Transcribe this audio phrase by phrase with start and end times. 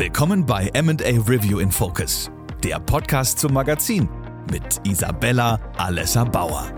[0.00, 0.94] Willkommen bei MA
[1.28, 2.30] Review in Focus,
[2.64, 4.08] der Podcast zum Magazin
[4.50, 6.72] mit Isabella Alessa Bauer.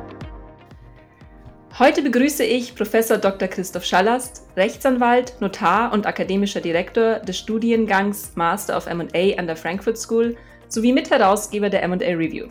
[1.78, 3.46] Heute begrüße ich Professor Dr.
[3.46, 9.98] Christoph Schallast, Rechtsanwalt, Notar und akademischer Direktor des Studiengangs Master of M&A an der Frankfurt
[9.98, 10.36] School
[10.66, 12.48] sowie Mitherausgeber der M&A Review.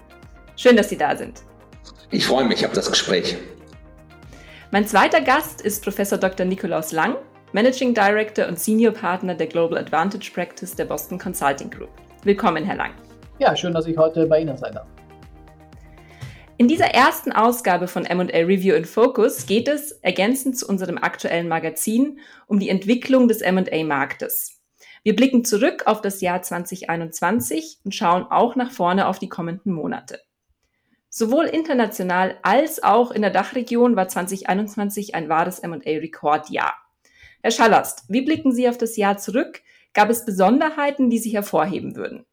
[0.56, 1.42] Schön, dass Sie da sind.
[2.12, 3.36] Ich freue mich auf das Gespräch.
[4.72, 6.46] Mein zweiter Gast ist Professor Dr.
[6.46, 7.18] Nikolaus Lang,
[7.54, 11.90] Managing Director und Senior Partner der Global Advantage Practice der Boston Consulting Group.
[12.24, 12.94] Willkommen, Herr Lang.
[13.40, 14.88] Ja, schön, dass ich heute bei Ihnen sein darf.
[16.58, 21.50] In dieser ersten Ausgabe von MA Review in Focus geht es, ergänzend zu unserem aktuellen
[21.50, 24.62] Magazin, um die Entwicklung des MA-Marktes.
[25.04, 29.74] Wir blicken zurück auf das Jahr 2021 und schauen auch nach vorne auf die kommenden
[29.74, 30.22] Monate.
[31.10, 36.76] Sowohl international als auch in der Dachregion war 2021 ein wahres MA-Rekordjahr.
[37.44, 39.62] Herr Schallast, wie blicken Sie auf das Jahr zurück?
[39.94, 42.26] Gab es Besonderheiten, die Sie hervorheben würden?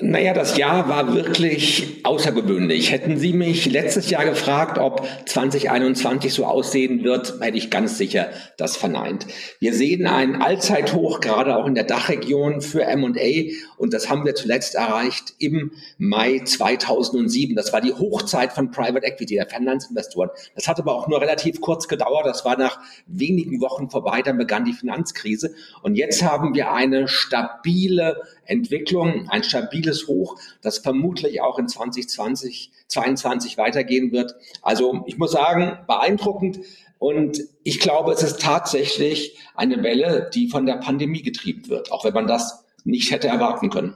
[0.00, 2.92] Naja, das Jahr war wirklich außergewöhnlich.
[2.92, 8.28] Hätten Sie mich letztes Jahr gefragt, ob 2021 so aussehen wird, hätte ich ganz sicher
[8.58, 9.26] das verneint.
[9.58, 14.36] Wir sehen einen Allzeithoch, gerade auch in der Dachregion für M&A und das haben wir
[14.36, 17.56] zuletzt erreicht im Mai 2007.
[17.56, 20.30] Das war die Hochzeit von Private Equity, der Finanzinvestoren.
[20.54, 22.24] Das hat aber auch nur relativ kurz gedauert.
[22.24, 24.22] Das war nach wenigen Wochen vorbei.
[24.22, 30.78] Dann begann die Finanzkrise und jetzt haben wir eine stabile Entwicklung, ein stabiles Hoch, das
[30.78, 34.34] vermutlich auch in 2020, 2022 weitergehen wird.
[34.62, 36.60] Also ich muss sagen, beeindruckend.
[36.98, 42.04] Und ich glaube, es ist tatsächlich eine Welle, die von der Pandemie getrieben wird, auch
[42.04, 43.94] wenn man das nicht hätte erwarten können.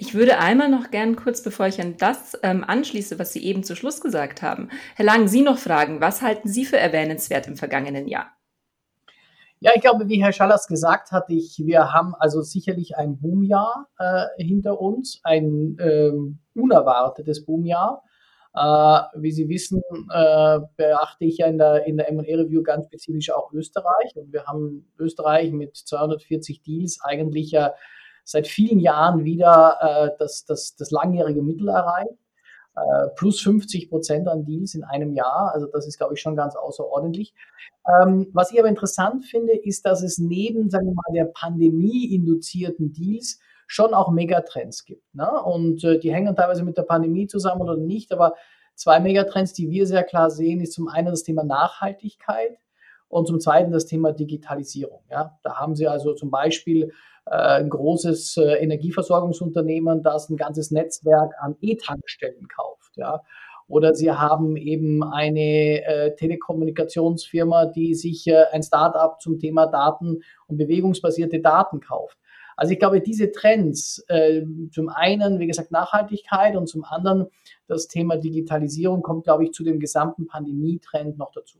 [0.00, 3.64] Ich würde einmal noch gern kurz, bevor ich an das ähm, anschließe, was Sie eben
[3.64, 7.56] zu Schluss gesagt haben, Herr Lang, Sie noch fragen, was halten Sie für erwähnenswert im
[7.56, 8.37] vergangenen Jahr?
[9.60, 13.88] Ja, ich glaube, wie Herr Schallers gesagt hat, ich, wir haben also sicherlich ein Boomjahr
[13.98, 16.12] äh, hinter uns, ein äh,
[16.54, 18.04] unerwartetes Boomjahr.
[18.54, 18.60] Äh,
[19.20, 19.82] wie Sie wissen,
[20.12, 24.14] äh, beachte ich ja in der, in der M&A-Review ganz spezifisch auch Österreich.
[24.14, 27.74] Und wir haben Österreich mit 240 Deals eigentlich ja
[28.24, 32.14] seit vielen Jahren wieder äh, das, das, das langjährige Mittel erreicht.
[32.78, 35.52] Äh, plus 50 Prozent an Deals in einem Jahr.
[35.52, 37.34] Also das ist, glaube ich, schon ganz außerordentlich.
[37.86, 42.92] Ähm, was ich aber interessant finde, ist, dass es neben, sagen wir mal, der Pandemie-induzierten
[42.92, 45.14] Deals schon auch Megatrends gibt.
[45.14, 45.30] Ne?
[45.42, 48.12] Und äh, die hängen teilweise mit der Pandemie zusammen oder nicht.
[48.12, 48.34] Aber
[48.74, 52.58] zwei Megatrends, die wir sehr klar sehen, ist zum einen das Thema Nachhaltigkeit
[53.08, 55.00] und zum zweiten das Thema Digitalisierung.
[55.10, 55.38] Ja?
[55.42, 56.92] Da haben Sie also zum Beispiel
[57.26, 62.96] äh, ein großes äh, Energieversorgungsunternehmen, das ein ganzes Netzwerk an E-Tankstellen kauft.
[62.96, 63.22] Ja?
[63.66, 70.22] Oder Sie haben eben eine äh, Telekommunikationsfirma, die sich äh, ein Startup zum Thema Daten
[70.46, 72.18] und bewegungsbasierte Daten kauft.
[72.56, 74.42] Also ich glaube, diese Trends, äh,
[74.72, 77.26] zum einen, wie gesagt, Nachhaltigkeit und zum anderen
[77.68, 81.58] das Thema Digitalisierung kommt, glaube ich, zu dem gesamten Pandemietrend noch dazu.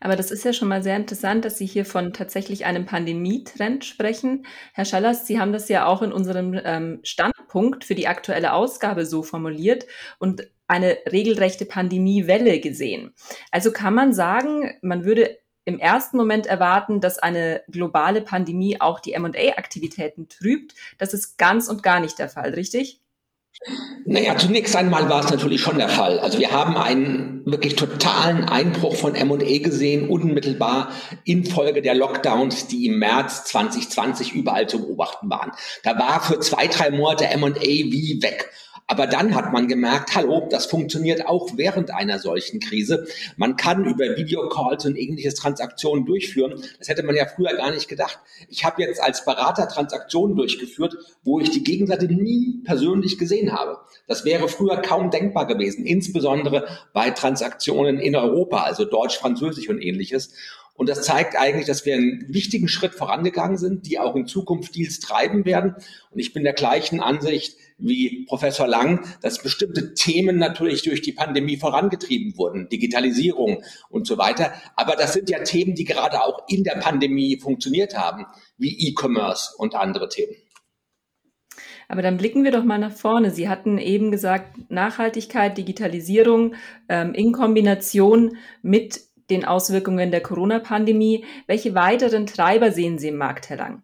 [0.00, 3.84] Aber das ist ja schon mal sehr interessant, dass Sie hier von tatsächlich einem Pandemietrend
[3.84, 4.46] sprechen.
[4.72, 9.04] Herr Schallers, Sie haben das ja auch in unserem ähm, Standpunkt für die aktuelle Ausgabe
[9.04, 9.86] so formuliert
[10.18, 13.12] und eine regelrechte Pandemiewelle gesehen.
[13.50, 19.00] Also kann man sagen, man würde im ersten Moment erwarten, dass eine globale Pandemie auch
[19.00, 20.74] die MA-Aktivitäten trübt.
[20.98, 22.99] Das ist ganz und gar nicht der Fall, richtig?
[24.06, 26.18] Naja, zunächst einmal war es natürlich schon der Fall.
[26.18, 30.90] Also wir haben einen wirklich totalen Einbruch von M&E gesehen, unmittelbar
[31.24, 35.52] infolge der Lockdowns, die im März 2020 überall zu beobachten waren.
[35.82, 38.50] Da war für zwei, drei Monate M&A wie weg.
[38.90, 43.06] Aber dann hat man gemerkt, hallo, das funktioniert auch während einer solchen Krise.
[43.36, 46.60] Man kann über Videocalls und ähnliches Transaktionen durchführen.
[46.80, 48.18] Das hätte man ja früher gar nicht gedacht.
[48.48, 53.78] Ich habe jetzt als Berater Transaktionen durchgeführt, wo ich die Gegenseite nie persönlich gesehen habe.
[54.08, 59.80] Das wäre früher kaum denkbar gewesen, insbesondere bei Transaktionen in Europa, also Deutsch, Französisch und
[59.80, 60.34] ähnliches.
[60.74, 64.74] Und das zeigt eigentlich, dass wir einen wichtigen Schritt vorangegangen sind, die auch in Zukunft
[64.74, 65.76] Deals treiben werden.
[66.10, 71.12] Und ich bin der gleichen Ansicht wie Professor Lang, dass bestimmte Themen natürlich durch die
[71.12, 74.52] Pandemie vorangetrieben wurden, Digitalisierung und so weiter.
[74.76, 78.26] Aber das sind ja Themen, die gerade auch in der Pandemie funktioniert haben,
[78.58, 80.34] wie E-Commerce und andere Themen.
[81.88, 83.32] Aber dann blicken wir doch mal nach vorne.
[83.32, 86.54] Sie hatten eben gesagt, Nachhaltigkeit, Digitalisierung
[86.88, 91.24] ähm, in Kombination mit den Auswirkungen der Corona-Pandemie.
[91.48, 93.82] Welche weiteren Treiber sehen Sie im Markt, Herr Lang?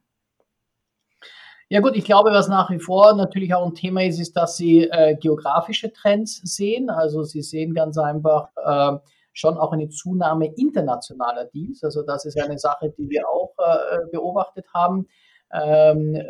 [1.69, 4.57] Ja gut, ich glaube, was nach wie vor natürlich auch ein Thema ist, ist, dass
[4.57, 6.91] Sie äh, geografische Trends sehen.
[6.91, 8.99] Also Sie sehen ganz einfach äh,
[9.33, 11.83] schon auch eine Zunahme internationaler Deals.
[11.83, 15.09] Also das ist eine Sache, die wir auch äh, beobachtet haben.
[15.53, 16.25] Ähm, äh,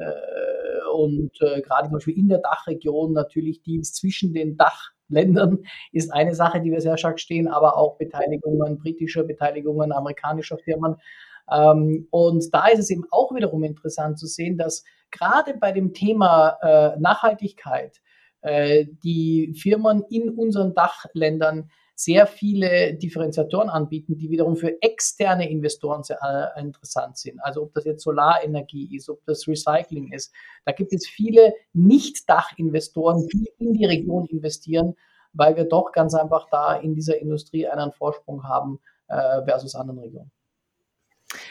[0.94, 6.34] und äh, gerade zum Beispiel in der Dachregion natürlich Deals zwischen den Dachländern ist eine
[6.34, 10.96] Sache, die wir sehr stark stehen, aber auch Beteiligungen britischer Beteiligungen amerikanischer Firmen.
[11.50, 15.92] Ähm, und da ist es eben auch wiederum interessant zu sehen, dass gerade bei dem
[15.92, 18.00] Thema äh, Nachhaltigkeit
[18.42, 26.02] äh, die Firmen in unseren Dachländern sehr viele Differenziatoren anbieten, die wiederum für externe Investoren
[26.02, 27.40] sehr äh, interessant sind.
[27.42, 30.32] Also ob das jetzt Solarenergie ist, ob das Recycling ist.
[30.66, 34.94] Da gibt es viele Nicht-Dach-Investoren, die in die Region investieren,
[35.32, 38.78] weil wir doch ganz einfach da in dieser Industrie einen Vorsprung haben
[39.08, 40.30] äh, versus anderen Regionen.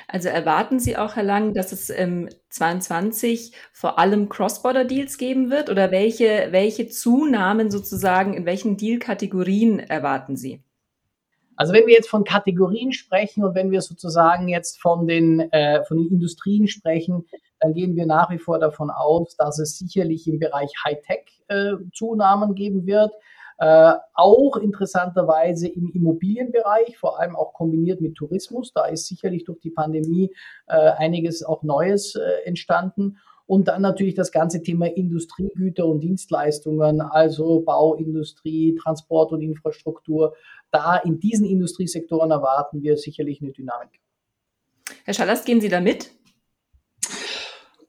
[0.08, 5.70] Also erwarten Sie auch, Herr Lang, dass es im 22 vor allem Cross-Border-Deals geben wird
[5.70, 10.62] oder welche, welche Zunahmen sozusagen in welchen Deal-Kategorien erwarten Sie?
[11.58, 15.84] Also wenn wir jetzt von Kategorien sprechen und wenn wir sozusagen jetzt von den, äh,
[15.86, 17.26] von den Industrien sprechen,
[17.60, 21.74] dann gehen wir nach wie vor davon aus, dass es sicherlich im Bereich Hightech äh,
[21.94, 23.12] Zunahmen geben wird.
[23.58, 28.74] Äh, auch interessanterweise im Immobilienbereich, vor allem auch kombiniert mit Tourismus.
[28.74, 30.34] Da ist sicherlich durch die Pandemie
[30.68, 33.18] äh, einiges auch Neues äh, entstanden.
[33.48, 40.36] Und dann natürlich das ganze Thema Industriegüter und Dienstleistungen, also Bauindustrie, Transport und Infrastruktur.
[40.72, 44.02] Da in diesen Industriesektoren erwarten wir sicherlich eine Dynamik.
[45.04, 46.12] Herr Schallers, gehen Sie da mit?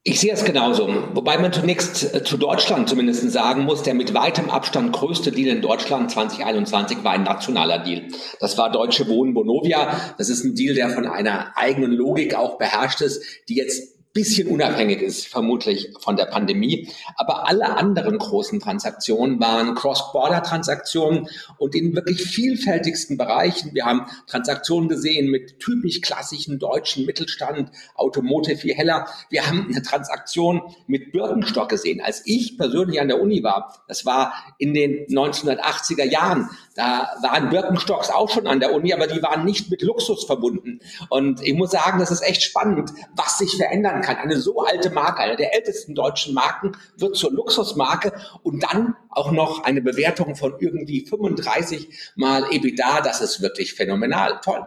[0.08, 0.86] Ich sehe es genauso.
[1.14, 5.48] Wobei man zunächst äh, zu Deutschland zumindest sagen muss, der mit weitem Abstand größte Deal
[5.56, 8.04] in Deutschland 2021 war ein nationaler Deal.
[8.38, 10.14] Das war Deutsche Wohnen Bonovia.
[10.16, 14.48] Das ist ein Deal, der von einer eigenen Logik auch beherrscht ist, die jetzt bisschen
[14.48, 16.88] unabhängig ist, vermutlich von der Pandemie.
[17.16, 21.28] Aber alle anderen großen Transaktionen waren Cross-Border-Transaktionen
[21.58, 23.74] und in wirklich vielfältigsten Bereichen.
[23.74, 29.06] Wir haben Transaktionen gesehen mit typisch klassischen deutschen Mittelstand, Automotive wie Heller.
[29.28, 32.00] Wir haben eine Transaktion mit Birkenstock gesehen.
[32.00, 37.50] Als ich persönlich an der Uni war, das war in den 1980er Jahren, da waren
[37.50, 40.80] Birkenstocks auch schon an der Uni, aber die waren nicht mit Luxus verbunden.
[41.10, 44.16] Und ich muss sagen, das ist echt spannend, was sich verändern kann.
[44.16, 48.12] Eine so alte Marke, eine der ältesten deutschen Marken, wird zur Luxusmarke
[48.42, 53.00] und dann auch noch eine Bewertung von irgendwie 35 mal EBITDA.
[53.02, 54.40] Das ist wirklich phänomenal.
[54.42, 54.66] Toll.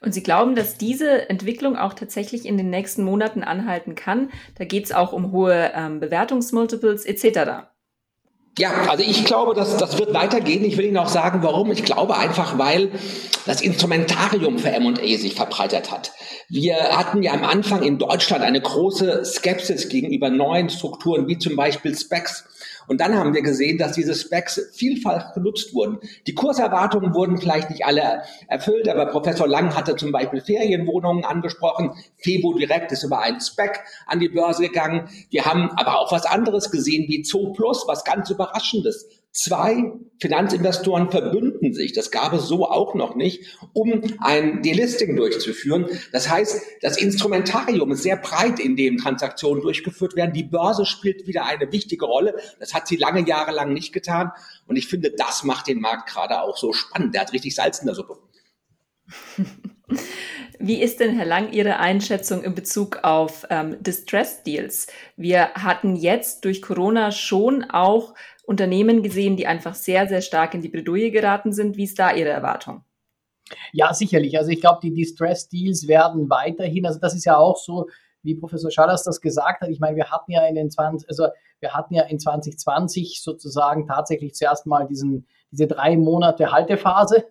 [0.00, 4.30] Und Sie glauben, dass diese Entwicklung auch tatsächlich in den nächsten Monaten anhalten kann?
[4.56, 7.73] Da geht es auch um hohe ähm, Bewertungsmultiples etc.
[8.56, 10.64] Ja, also ich glaube, dass das wird weitergehen.
[10.64, 11.72] Ich will Ihnen auch sagen, warum.
[11.72, 12.92] Ich glaube einfach, weil
[13.46, 16.12] das Instrumentarium für M&A sich verbreitert hat.
[16.48, 21.56] Wir hatten ja am Anfang in Deutschland eine große Skepsis gegenüber neuen Strukturen, wie zum
[21.56, 22.44] Beispiel Specs.
[22.86, 25.98] Und dann haben wir gesehen, dass diese Specs vielfach genutzt wurden.
[26.26, 31.92] Die Kurserwartungen wurden vielleicht nicht alle erfüllt, aber Professor Lang hatte zum Beispiel Ferienwohnungen angesprochen.
[32.16, 35.08] Febo direkt ist über einen Spec an die Börse gegangen.
[35.30, 39.08] Wir haben aber auch was anderes gesehen wie Zoo Plus, was ganz Überraschendes.
[39.32, 39.92] Zwei
[40.24, 45.86] Finanzinvestoren verbünden sich, das gab es so auch noch nicht, um ein Delisting durchzuführen.
[46.12, 50.32] Das heißt, das Instrumentarium ist sehr breit, in dem Transaktionen durchgeführt werden.
[50.32, 52.36] Die Börse spielt wieder eine wichtige Rolle.
[52.58, 54.32] Das hat sie lange Jahre lang nicht getan.
[54.66, 57.12] Und ich finde, das macht den Markt gerade auch so spannend.
[57.14, 58.16] Der hat richtig Salz in der Suppe.
[60.58, 64.86] Wie ist denn, Herr Lang, Ihre Einschätzung in Bezug auf ähm, Distress Deals?
[65.16, 68.14] Wir hatten jetzt durch Corona schon auch
[68.46, 71.76] Unternehmen gesehen, die einfach sehr, sehr stark in die Bredouille geraten sind.
[71.76, 72.84] Wie ist da Ihre Erwartung?
[73.72, 74.38] Ja, sicherlich.
[74.38, 77.88] Also ich glaube, die Distress Deals werden weiterhin, also das ist ja auch so,
[78.22, 79.68] wie Professor Schallers das gesagt hat.
[79.68, 81.28] Ich meine, wir hatten ja in den 20, also
[81.60, 87.24] wir hatten ja in 2020 sozusagen tatsächlich zuerst mal diesen, diese drei Monate Haltephase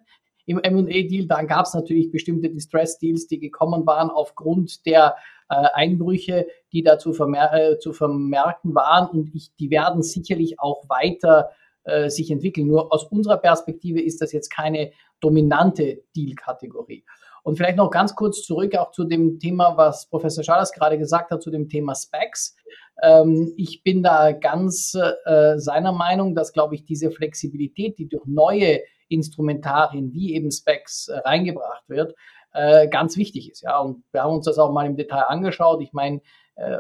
[0.46, 1.28] im M&A-Deal.
[1.28, 5.16] Dann gab es natürlich bestimmte Distress-Deals, die gekommen waren aufgrund der
[5.54, 9.08] äh, Einbrüche, die da zu, vermer äh, zu vermerken waren.
[9.08, 11.52] Und ich, die werden sicherlich auch weiter
[11.84, 12.68] äh, sich entwickeln.
[12.68, 17.06] Nur aus unserer Perspektive ist das jetzt keine dominante Deal-Kategorie.
[17.44, 21.30] Und vielleicht noch ganz kurz zurück auch zu dem Thema, was Professor Schalers gerade gesagt
[21.30, 22.56] hat, zu dem Thema Specs.
[23.02, 24.96] Ähm, ich bin da ganz
[25.26, 28.80] äh, seiner Meinung, dass, glaube ich, diese Flexibilität, die durch neue
[29.10, 32.16] Instrumentarien wie eben Specs äh, reingebracht wird,
[32.54, 33.62] äh, ganz wichtig ist.
[33.62, 35.82] Ja, und wir haben uns das auch mal im Detail angeschaut.
[35.82, 36.22] Ich meine,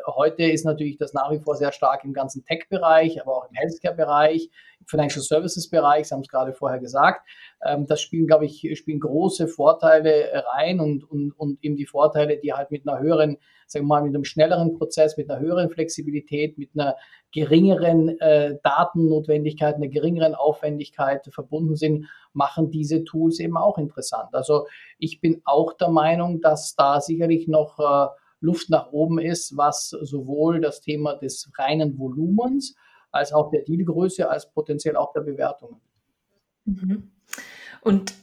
[0.08, 3.56] heute ist natürlich das nach wie vor sehr stark im ganzen Tech-Bereich, aber auch im
[3.56, 4.50] Healthcare-Bereich,
[4.80, 7.28] im Financial Services-Bereich, Sie haben es gerade vorher gesagt.
[7.66, 12.38] Ähm, das spielen, glaube ich, spielen große Vorteile rein und, und, und eben die Vorteile,
[12.38, 15.72] die halt mit einer höheren, sagen wir mal, mit einem schnelleren Prozess, mit einer höheren
[15.72, 16.96] Flexibilität, mit einer
[17.32, 24.30] geringeren äh, Datennotwendigkeit, einer geringeren Aufwendigkeit verbunden sind, machen diese Tools eben auch interessant.
[24.34, 24.68] Also
[25.00, 29.90] ich bin auch der Meinung, dass da sicherlich noch äh, Luft nach oben ist, was
[29.90, 32.76] sowohl das Thema des reinen Volumens
[33.12, 35.80] als auch der Dealgröße, als potenziell auch der Bewertungen.
[36.66, 37.12] Mhm.
[37.82, 38.14] Und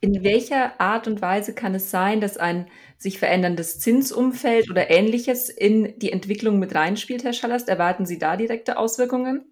[0.00, 5.48] in welcher Art und Weise kann es sein, dass ein sich veränderndes Zinsumfeld oder ähnliches
[5.48, 7.68] in die Entwicklung mit reinspielt, Herr Schallast?
[7.68, 9.49] Erwarten Sie da direkte Auswirkungen?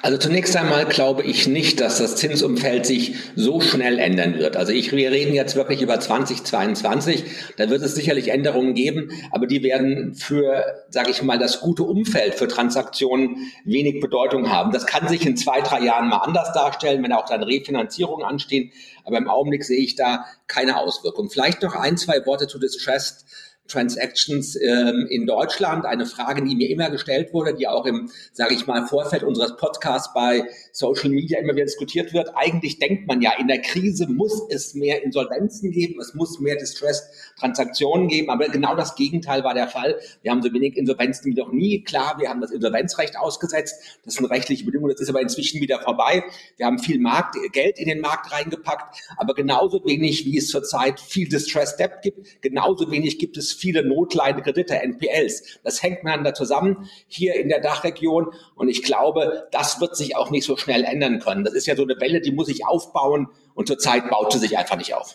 [0.00, 4.56] Also zunächst einmal glaube ich nicht, dass das Zinsumfeld sich so schnell ändern wird.
[4.56, 7.24] Also ich, wir reden jetzt wirklich über 2022.
[7.56, 11.84] Da wird es sicherlich Änderungen geben, aber die werden für, sage ich mal, das gute
[11.84, 14.72] Umfeld für Transaktionen wenig Bedeutung haben.
[14.72, 18.72] Das kann sich in zwei, drei Jahren mal anders darstellen, wenn auch dann Refinanzierungen anstehen.
[19.04, 21.30] Aber im Augenblick sehe ich da keine Auswirkung.
[21.30, 23.24] Vielleicht noch ein, zwei Worte zu Distressed
[23.68, 25.86] Transactions ähm, in Deutschland.
[25.86, 29.56] Eine Frage, die mir immer gestellt wurde, die auch im, sage ich mal, Vorfeld unseres
[29.56, 32.30] Podcasts bei Social Media immer wieder diskutiert wird.
[32.34, 36.56] Eigentlich denkt man ja, in der Krise muss es mehr Insolvenzen geben, es muss mehr
[36.56, 39.98] Distress-Transaktionen geben, aber genau das Gegenteil war der Fall.
[40.22, 41.82] Wir haben so wenig Insolvenzen wie noch nie.
[41.84, 45.80] Klar, wir haben das Insolvenzrecht ausgesetzt, das sind rechtliche Bedingungen, das ist aber inzwischen wieder
[45.80, 46.24] vorbei.
[46.56, 51.00] Wir haben viel Markt, Geld in den Markt reingepackt, aber genauso wenig, wie es zurzeit
[51.00, 55.58] viel Distress Debt gibt, genauso wenig gibt es viele notleidende Kredite, NPLs.
[55.64, 60.30] Das hängt miteinander zusammen hier in der Dachregion und ich glaube, das wird sich auch
[60.30, 61.44] nicht so schnell ändern können.
[61.44, 64.58] Das ist ja so eine Welle, die muss sich aufbauen und zurzeit baut sie sich
[64.58, 65.14] einfach nicht auf.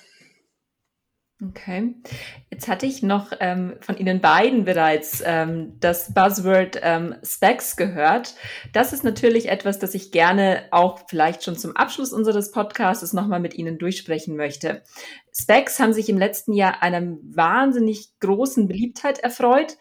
[1.40, 1.94] Okay.
[2.50, 8.34] Jetzt hatte ich noch ähm, von Ihnen beiden bereits ähm, das Buzzword ähm, Specs gehört.
[8.74, 13.40] Das ist natürlich etwas, das ich gerne auch vielleicht schon zum Abschluss unseres Podcasts nochmal
[13.40, 14.82] mit Ihnen durchsprechen möchte.
[15.32, 19.78] Specs haben sich im letzten Jahr einer wahnsinnig großen Beliebtheit erfreut.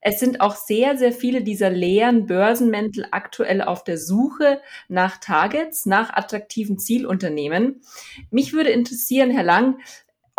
[0.00, 5.86] Es sind auch sehr, sehr viele dieser leeren Börsenmäntel aktuell auf der Suche nach Targets,
[5.86, 7.82] nach attraktiven Zielunternehmen.
[8.30, 9.78] Mich würde interessieren, Herr Lang,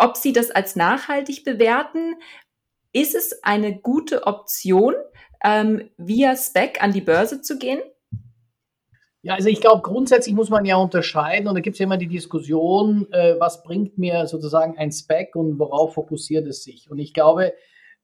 [0.02, 2.16] ob Sie das als nachhaltig bewerten.
[2.92, 4.94] Ist es eine gute Option,
[5.44, 7.80] ähm, via Spec an die Börse zu gehen?
[9.22, 11.96] Ja, also ich glaube, grundsätzlich muss man ja unterscheiden und da gibt es ja immer
[11.96, 16.90] die Diskussion, äh, was bringt mir sozusagen ein Spec und worauf fokussiert es sich.
[16.90, 17.52] Und ich glaube,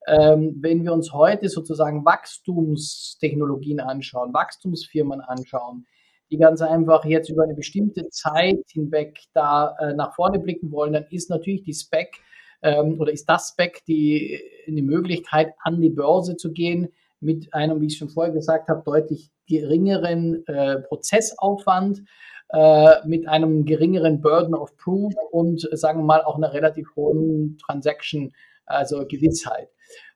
[0.07, 5.85] ähm, wenn wir uns heute sozusagen Wachstumstechnologien anschauen, Wachstumsfirmen anschauen,
[6.31, 10.93] die ganz einfach jetzt über eine bestimmte Zeit hinweg da äh, nach vorne blicken wollen,
[10.93, 12.17] dann ist natürlich die Spec
[12.61, 17.81] ähm, oder ist das Spec die, die Möglichkeit, an die Börse zu gehen mit einem,
[17.81, 22.03] wie ich schon vorher gesagt habe, deutlich geringeren äh, Prozessaufwand,
[22.51, 27.57] äh, mit einem geringeren Burden of Proof und sagen wir mal auch einer relativ hohen
[27.57, 28.33] Transaction,
[28.65, 29.69] also Gewissheit.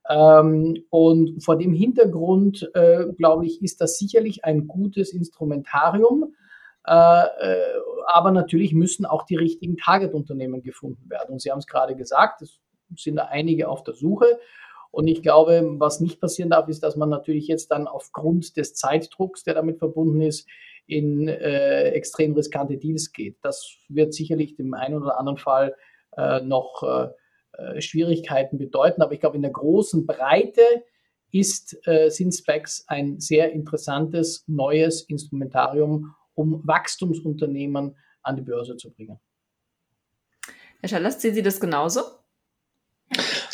[0.10, 6.36] Ähm, und vor dem Hintergrund, äh, glaube ich, ist das sicherlich ein gutes Instrumentarium.
[6.86, 7.66] Äh, äh,
[8.08, 11.34] aber natürlich müssen auch die richtigen Target-Unternehmen gefunden werden.
[11.34, 12.60] Und Sie haben es gerade gesagt, es
[12.98, 14.40] sind da einige auf der Suche.
[14.92, 18.76] Und ich glaube, was nicht passieren darf, ist, dass man natürlich jetzt dann aufgrund des
[18.76, 20.48] Zeitdrucks, der damit verbunden ist,
[20.86, 23.38] in äh, extrem riskante Deals geht.
[23.42, 25.76] Das wird sicherlich dem einen oder anderen Fall
[26.18, 26.84] äh, noch
[27.54, 29.02] äh, Schwierigkeiten bedeuten.
[29.02, 30.62] Aber ich glaube, in der großen Breite
[31.32, 38.92] ist, äh, sind Specs ein sehr interessantes neues Instrumentarium, um Wachstumsunternehmen an die Börse zu
[38.92, 39.20] bringen.
[40.80, 42.02] Herr Schallers, sehen Sie das genauso?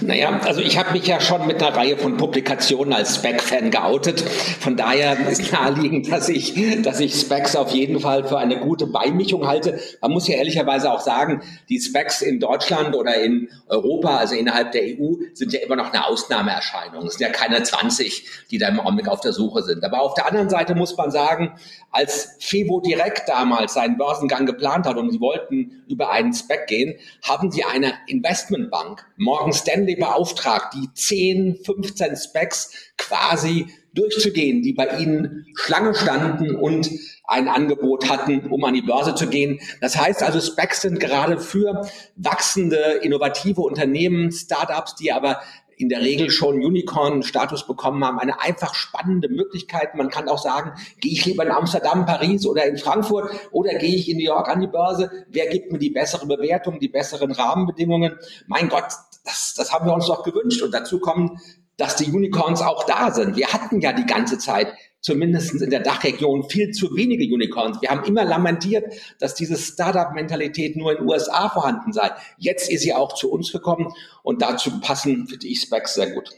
[0.01, 4.21] Naja, also ich habe mich ja schon mit einer Reihe von Publikationen als Spec-Fan geoutet.
[4.21, 6.53] Von daher ist naheliegend, dass ich,
[6.83, 9.79] dass ich Specs auf jeden Fall für eine gute Beimischung halte.
[10.01, 14.71] Man muss ja ehrlicherweise auch sagen, die Specs in Deutschland oder in Europa, also innerhalb
[14.71, 17.05] der EU, sind ja immer noch eine Ausnahmeerscheinung.
[17.05, 19.83] Es sind ja keine 20, die da im Augenblick auf der Suche sind.
[19.83, 21.53] Aber auf der anderen Seite muss man sagen,
[21.91, 26.95] als Fevo Direkt damals seinen Börsengang geplant hat und sie wollten über einen Spec gehen,
[27.27, 34.87] haben sie eine Investmentbank, Morgan Stanley, beauftragt, die 10, 15 Specs quasi durchzugehen, die bei
[34.99, 36.89] ihnen Schlange standen und
[37.25, 39.59] ein Angebot hatten, um an die Börse zu gehen.
[39.81, 45.41] Das heißt also, Specs sind gerade für wachsende, innovative Unternehmen, Startups, die aber
[45.79, 49.95] in der Regel schon Unicorn-Status bekommen haben, eine einfach spannende Möglichkeit.
[49.95, 53.95] Man kann auch sagen, gehe ich lieber in Amsterdam, Paris oder in Frankfurt oder gehe
[53.95, 55.09] ich in New York an die Börse?
[55.29, 58.17] Wer gibt mir die bessere Bewertung, die besseren Rahmenbedingungen?
[58.47, 58.91] Mein Gott,
[59.23, 60.61] das, das haben wir uns doch gewünscht.
[60.61, 61.39] Und dazu kommen
[61.79, 63.37] dass die Unicorns auch da sind.
[63.37, 67.81] Wir hatten ja die ganze Zeit zumindest in der Dachregion viel zu wenige Unicorns.
[67.81, 72.11] Wir haben immer lamentiert, dass diese Startup-Mentalität nur in den USA vorhanden sei.
[72.37, 76.29] Jetzt ist sie auch zu uns gekommen und dazu passen, finde ich, Specs sehr gut.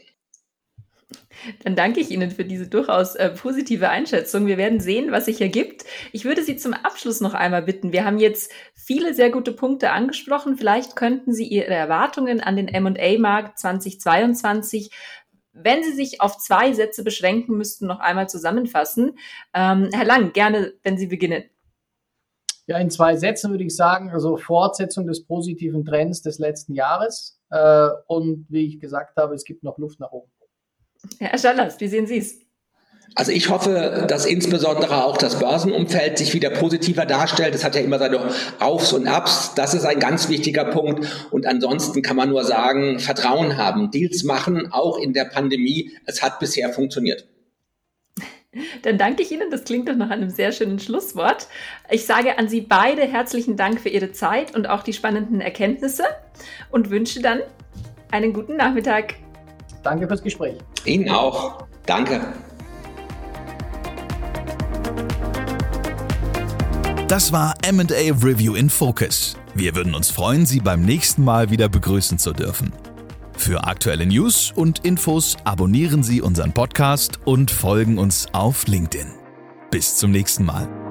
[1.64, 4.46] Dann danke ich Ihnen für diese durchaus äh, positive Einschätzung.
[4.46, 5.84] Wir werden sehen, was sich ergibt.
[6.12, 7.92] Ich würde Sie zum Abschluss noch einmal bitten.
[7.92, 10.56] Wir haben jetzt viele sehr gute Punkte angesprochen.
[10.56, 14.90] Vielleicht könnten Sie Ihre Erwartungen an den M&A-Markt 2022
[15.54, 19.18] wenn Sie sich auf zwei Sätze beschränken müssten, noch einmal zusammenfassen.
[19.52, 21.44] Ähm, Herr Lang, gerne, wenn Sie beginnen.
[22.66, 27.40] Ja, in zwei Sätzen würde ich sagen, also Fortsetzung des positiven Trends des letzten Jahres.
[27.50, 30.30] Äh, und wie ich gesagt habe, es gibt noch Luft nach oben.
[31.18, 32.42] Herr Schallers, wie sehen Sie es?
[33.14, 37.54] Also ich hoffe, dass insbesondere auch das Börsenumfeld sich wieder positiver darstellt.
[37.54, 39.54] Es hat ja immer seine Aufs und Abs.
[39.54, 41.06] Das ist ein ganz wichtiger Punkt.
[41.30, 45.90] Und ansonsten kann man nur sagen, Vertrauen haben, Deals machen, auch in der Pandemie.
[46.06, 47.26] Es hat bisher funktioniert.
[48.82, 49.50] Dann danke ich Ihnen.
[49.50, 51.48] Das klingt doch nach einem sehr schönen Schlusswort.
[51.90, 56.04] Ich sage an Sie beide herzlichen Dank für Ihre Zeit und auch die spannenden Erkenntnisse
[56.70, 57.40] und wünsche dann
[58.10, 59.16] einen guten Nachmittag.
[59.82, 60.56] Danke fürs Gespräch.
[60.84, 61.64] Ihnen auch.
[61.86, 62.20] Danke.
[67.08, 67.84] Das war MA
[68.24, 69.36] Review in Focus.
[69.54, 72.72] Wir würden uns freuen, Sie beim nächsten Mal wieder begrüßen zu dürfen.
[73.36, 79.08] Für aktuelle News und Infos abonnieren Sie unseren Podcast und folgen uns auf LinkedIn.
[79.70, 80.81] Bis zum nächsten Mal.